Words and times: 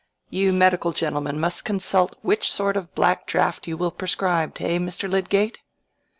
"You 0.31 0.51
medical 0.51 0.93
gentlemen 0.93 1.39
must 1.39 1.63
consult 1.63 2.15
which 2.23 2.51
sort 2.51 2.75
of 2.75 2.95
black 2.95 3.27
draught 3.27 3.67
you 3.67 3.77
will 3.77 3.91
prescribe, 3.91 4.57
eh, 4.59 4.79
Mr. 4.79 5.07
Lydgate?" 5.07 5.59